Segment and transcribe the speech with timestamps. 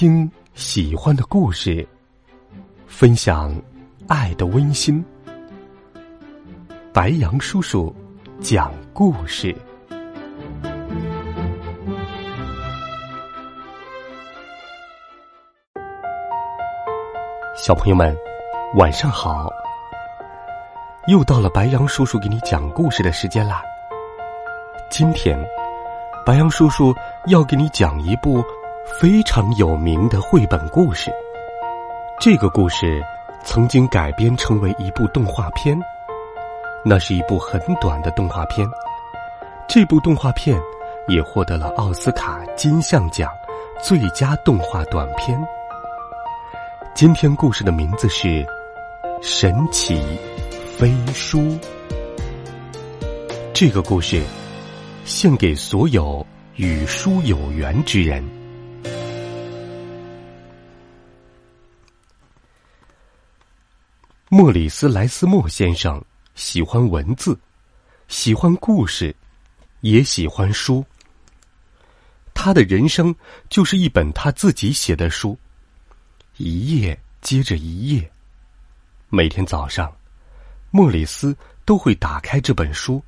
[0.00, 1.84] 听喜欢的故事，
[2.86, 3.52] 分享
[4.06, 5.04] 爱的温馨。
[6.92, 7.92] 白杨叔叔
[8.40, 9.52] 讲故事。
[17.56, 18.16] 小朋友们，
[18.76, 19.50] 晚上好！
[21.08, 23.64] 又到了白杨叔叔给你讲故事的时间啦。
[24.88, 25.36] 今天，
[26.24, 26.94] 白杨叔叔
[27.26, 28.40] 要给你讲一部。
[28.96, 31.12] 非常有名的绘本故事，
[32.18, 33.00] 这个故事
[33.44, 35.78] 曾经改编成为一部动画片。
[36.84, 38.66] 那是一部很短的动画片，
[39.68, 40.60] 这部动画片
[41.06, 43.30] 也获得了奥斯卡金像奖
[43.80, 45.38] 最佳动画短片。
[46.92, 48.26] 今天故事的名字是
[49.22, 50.02] 《神奇
[50.76, 51.38] 飞书》。
[53.52, 54.24] 这个故事
[55.04, 56.26] 献给所有
[56.56, 58.37] 与书有缘之人。
[64.38, 66.00] 莫里斯·莱斯莫先生
[66.36, 67.36] 喜欢文字，
[68.06, 69.12] 喜欢故事，
[69.80, 70.86] 也喜欢书。
[72.34, 73.12] 他的人生
[73.50, 75.36] 就是一本他自己写的书，
[76.36, 78.08] 一页接着一页。
[79.08, 79.92] 每天早上，
[80.70, 83.02] 莫里斯都会打开这本书，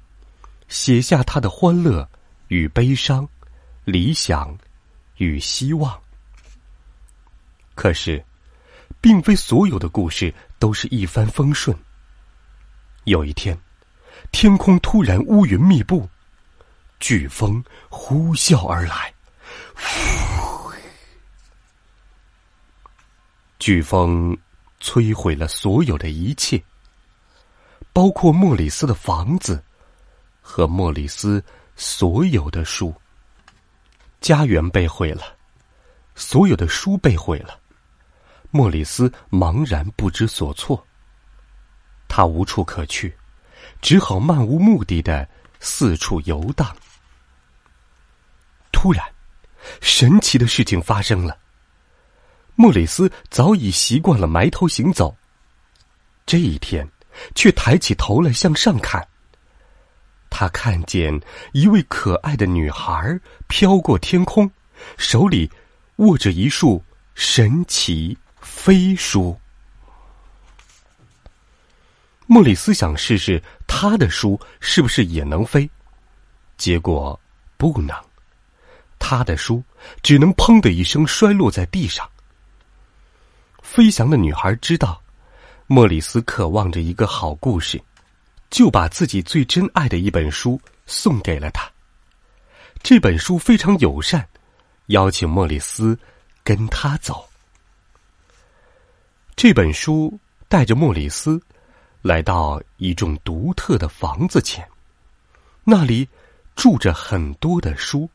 [0.67, 2.11] 写下他的欢乐
[2.49, 3.29] 与悲伤、
[3.85, 4.59] 理想
[5.19, 5.97] 与希望。
[7.77, 8.21] 可是，
[9.01, 10.35] 并非所有的故事。
[10.61, 11.77] 都是一帆风顺。
[13.05, 13.59] 有一天，
[14.31, 16.09] 天空突然乌云密布，
[17.01, 19.13] 飓风呼啸而来，
[23.59, 24.37] 飓风
[24.81, 26.63] 摧毁了所有的一切，
[27.93, 29.65] 包括莫里斯的房子
[30.41, 31.43] 和莫里斯
[31.75, 32.95] 所有的书。
[34.21, 35.23] 家园被毁了，
[36.15, 37.60] 所有的书被毁了。
[38.51, 40.85] 莫里斯茫然不知所措，
[42.09, 43.17] 他无处可去，
[43.81, 45.29] 只好漫无目的的
[45.61, 46.77] 四处游荡。
[48.73, 49.05] 突然，
[49.81, 51.39] 神奇的事情发生了。
[52.57, 55.17] 莫里斯早已习惯了埋头行走，
[56.27, 56.87] 这一天
[57.35, 59.07] 却抬起头来向上看。
[60.29, 61.21] 他看见
[61.53, 63.19] 一位可爱的女孩
[63.49, 64.51] 飘过天空，
[64.97, 65.51] 手里
[65.97, 66.83] 握着一束
[67.15, 68.17] 神奇。
[68.63, 69.41] 飞书，
[72.27, 75.69] 莫里斯想试试他的书是不是也能飞，
[76.59, 77.19] 结果
[77.57, 77.97] 不能，
[78.99, 79.65] 他的书
[80.03, 82.07] 只能砰的一声摔落在地上。
[83.63, 85.01] 飞翔的女孩知道
[85.67, 87.83] 莫里斯渴望着一个好故事，
[88.51, 91.67] 就把自己最珍爱的一本书送给了他。
[92.83, 94.29] 这本书非常友善，
[94.89, 95.99] 邀请莫里斯
[96.45, 97.30] 跟他走。
[99.43, 101.41] 这本书带着莫里斯
[102.03, 104.69] 来到一栋独特的房子前，
[105.65, 106.07] 那里
[106.55, 108.07] 住着很多的书。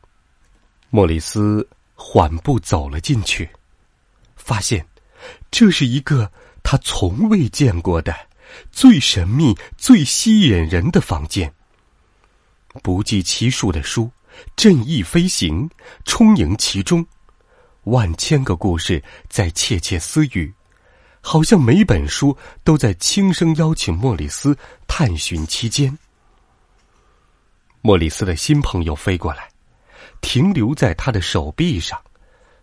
[0.88, 3.50] 莫里斯缓步走了进去，
[4.36, 4.86] 发现
[5.50, 6.30] 这是一个
[6.62, 8.14] 他从未见过的
[8.70, 11.52] 最神秘、最吸引人的房间。
[12.84, 14.08] 不计其数的书
[14.54, 15.68] 振翼飞行，
[16.04, 17.04] 充盈其中，
[17.82, 20.54] 万千个故事在窃窃私语。
[21.28, 24.56] 好像每本书都在轻声邀请莫里斯
[24.86, 25.98] 探寻期间。
[27.82, 29.48] 莫里斯的新朋友飞过来，
[30.20, 32.00] 停留在他的手臂上，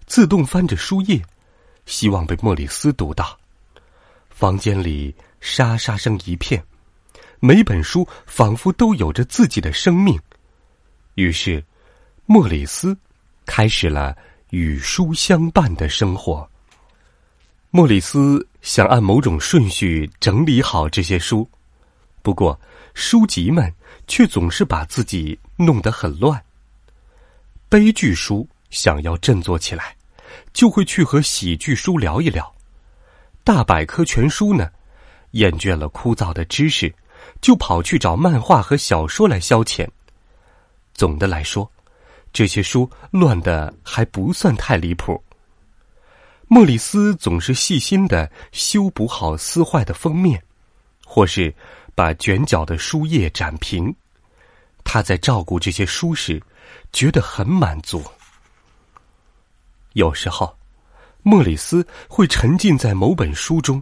[0.06, 1.22] 自动翻着书页，
[1.85, 3.38] 希望被莫里斯读到。
[4.29, 6.63] 房间里沙沙声一片，
[7.41, 10.18] 每本书仿佛都有着自己的生命。
[11.16, 11.62] 于是，
[12.25, 12.97] 莫里斯
[13.45, 14.18] 开始了
[14.51, 16.50] 与书相伴的生活。
[17.75, 21.50] 莫里斯想按某种顺序整理好这些书，
[22.22, 22.61] 不过
[22.94, 23.73] 书籍们
[24.07, 26.39] 却总是把自己弄得很乱。
[27.69, 29.95] 悲剧书想要振作起来，
[30.53, 32.44] 就会去和喜剧书聊一聊；
[33.44, 34.69] 大百科全书呢，
[35.31, 36.94] 厌倦了枯燥的知识，
[37.42, 39.89] 就跑去找漫画和小说来消遣。
[40.94, 41.68] 总的来说，
[42.31, 45.19] 这些书乱的还不算太离谱。
[46.48, 50.44] 莫里斯总是细心的修补好撕坏的封面，
[51.06, 51.54] 或是
[51.95, 53.94] 把卷角的书页展平。
[54.84, 56.42] 他在照顾这些书时，
[56.92, 58.04] 觉得很满足。
[59.94, 60.56] 有时候，
[61.24, 63.81] 莫里斯会沉浸在某本书中，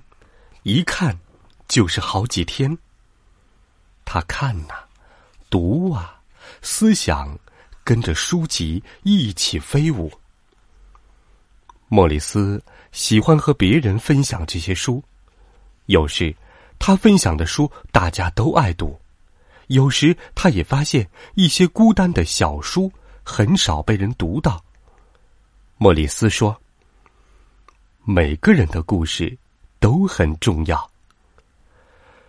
[0.63, 1.17] 一看
[1.67, 2.77] 就是好几天。
[4.05, 4.75] 他看呐，
[5.49, 6.21] 读啊，
[6.61, 7.37] 思想
[7.83, 10.11] 跟着书籍一起飞舞。
[11.93, 15.03] 莫里斯喜欢和别人分享这些书，
[15.87, 16.33] 有时
[16.79, 18.97] 他分享的书大家都爱读，
[19.67, 22.89] 有时他也发现一些孤单的小书
[23.23, 24.63] 很少被人读到。
[25.75, 26.57] 莫里斯说
[28.05, 29.37] ：“每个人的故事
[29.77, 30.89] 都很重要。”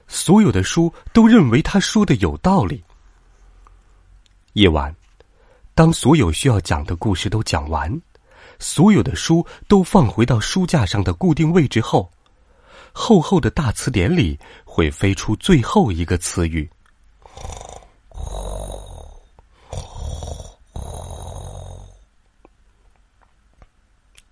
[0.09, 2.83] 所有的书都认为他说的有道理。
[4.55, 4.93] 夜晚，
[5.73, 8.03] 当所有需要讲的故事都讲完。
[8.63, 12.11] 所有的书都放回到书架上的固定位置后，
[12.93, 16.71] 厚厚的大词典里会飞出最后一个词语。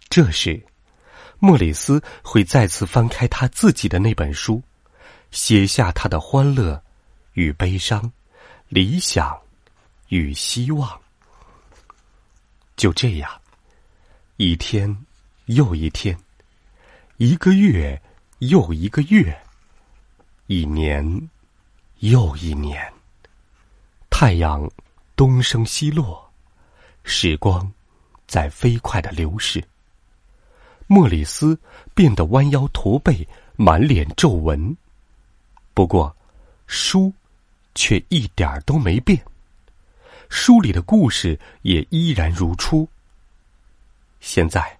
[0.08, 0.64] 这时，
[1.40, 4.62] 莫里斯会再次翻开他自己的那本书，
[5.32, 6.80] 写下他的欢乐
[7.32, 8.12] 与悲伤、
[8.68, 9.36] 理想
[10.08, 11.00] 与希望。
[12.76, 13.39] 就这样。
[14.42, 14.96] 一天
[15.44, 16.18] 又一天，
[17.18, 18.00] 一个月
[18.38, 19.38] 又一个月，
[20.46, 21.28] 一年
[21.98, 22.90] 又一年。
[24.08, 24.66] 太阳
[25.14, 26.26] 东升西落，
[27.04, 27.70] 时光
[28.26, 29.62] 在飞快的流逝。
[30.86, 31.60] 莫里斯
[31.94, 34.74] 变得弯腰驼背，满脸皱纹。
[35.74, 36.16] 不过，
[36.66, 37.12] 书
[37.74, 39.22] 却一点儿都没变，
[40.30, 42.88] 书里的故事也依然如初。
[44.20, 44.78] 现在，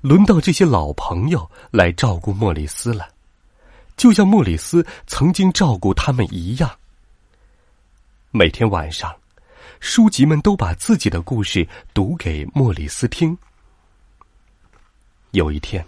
[0.00, 3.08] 轮到这些老朋友来照顾莫里斯了，
[3.96, 6.78] 就像莫里斯曾经照顾他们一样。
[8.30, 9.14] 每天晚上，
[9.78, 13.38] 书籍们都把自己的故事读给莫里斯听。
[15.30, 15.84] 有一天，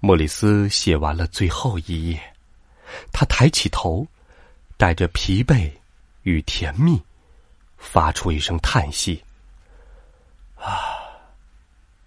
[0.00, 2.34] 莫里斯写完了最后一页，
[3.12, 4.06] 他抬起头，
[4.76, 5.70] 带着疲惫
[6.22, 7.02] 与甜蜜，
[7.76, 9.22] 发出一声叹息
[10.56, 11.02] ：“啊。”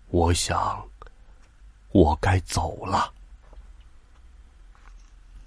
[0.09, 0.87] 我想，
[1.91, 3.13] 我该走了。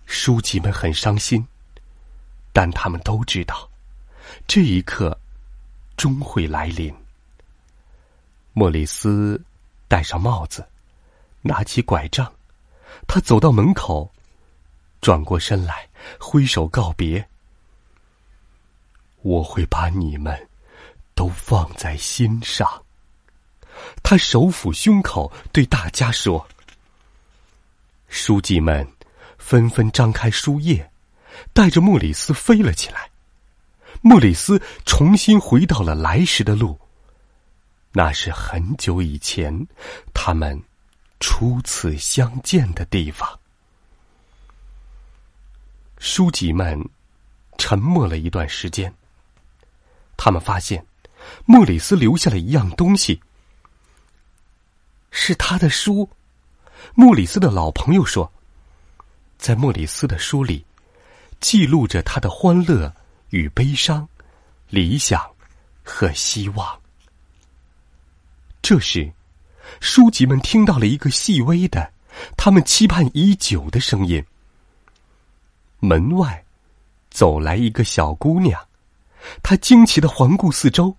[0.04, 1.46] 书籍们很伤心，
[2.52, 3.68] 但他们都知道，
[4.46, 5.18] 这一刻
[5.96, 6.94] 终会来临。
[8.52, 9.42] 莫里斯
[9.88, 10.68] 戴上帽子，
[11.40, 12.30] 拿起拐杖，
[13.08, 14.12] 他走到门口，
[15.00, 17.26] 转过身来，挥手告别。
[19.22, 20.48] 我会把你们
[21.14, 22.84] 都放在心上。
[24.02, 26.46] 他手抚胸口，对大家说
[28.08, 28.87] ：“书记们，
[29.38, 30.90] 纷纷张开书页，
[31.52, 33.10] 带着莫里斯飞了起来。
[34.02, 36.78] 莫里斯重新回到了来时的路，
[37.92, 39.66] 那是很久以前
[40.14, 40.60] 他们
[41.20, 43.28] 初次相见的地方。”
[45.98, 46.82] 书籍们
[47.58, 48.93] 沉默了一段时间，
[50.16, 50.82] 他们发现
[51.44, 53.20] 莫里斯留下了一样东西。
[55.10, 56.08] 是他的书，
[56.94, 58.32] 莫里斯的老朋友说，
[59.38, 60.64] 在莫里斯的书里，
[61.40, 62.94] 记录着他的欢乐
[63.30, 64.08] 与悲伤、
[64.68, 65.28] 理想
[65.82, 66.80] 和希望。
[68.62, 69.12] 这时，
[69.80, 71.92] 书籍们听到了一个细微的、
[72.36, 74.24] 他们期盼已久的声音。
[75.80, 76.44] 门外，
[77.10, 78.68] 走来一个小姑娘，
[79.42, 80.94] 她惊奇的环顾四周。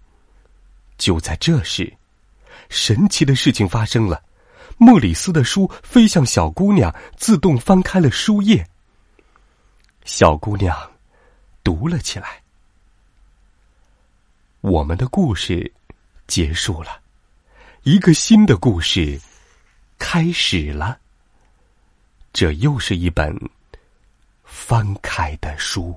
[0.97, 1.97] 就在这时。
[2.69, 4.23] 神奇的事情发生了，
[4.77, 8.67] 莫里斯的书飞向小姑娘，自动翻开了书页。
[10.05, 10.91] 小姑娘
[11.63, 12.41] 读了起来。
[14.61, 15.71] 我们的故事
[16.27, 17.01] 结束了，
[17.83, 19.19] 一个新的故事
[19.97, 20.99] 开始了。
[22.33, 23.35] 这又是一本
[24.43, 25.93] 翻开的书。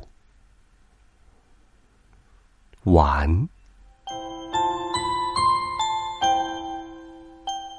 [2.85, 3.49] 晚。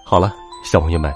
[0.08, 0.32] 好了，
[0.64, 1.12] 小朋友们，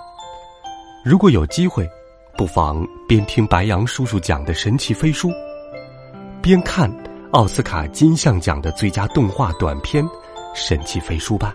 [1.05, 1.87] 如果有机会，
[2.35, 5.29] 不妨边听白杨叔叔讲的神奇飞书，
[6.41, 6.91] 边看
[7.29, 10.03] 奥斯卡金像奖的最佳动画短片
[10.55, 11.53] 《神奇飞书》吧。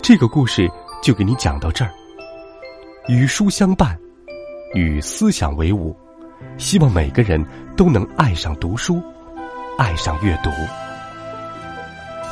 [0.00, 0.70] 这个故事
[1.02, 1.90] 就给你讲到这儿。
[3.08, 3.98] 与书相伴，
[4.74, 5.92] 与思想为伍，
[6.56, 7.44] 希望每个人
[7.76, 9.02] 都能爱上读书，
[9.76, 10.50] 爱上阅读。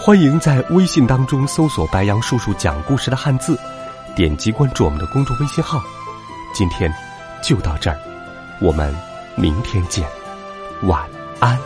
[0.04, 3.58] 欢迎在微信当中搜索“白杨叔叔讲故事”的汉字，
[4.14, 5.82] 点击关注我们的公众微信号。
[6.52, 6.92] 今天
[7.42, 7.98] 就到这儿，
[8.60, 8.94] 我们
[9.34, 10.06] 明天见，
[10.82, 11.08] 晚
[11.40, 11.58] 安。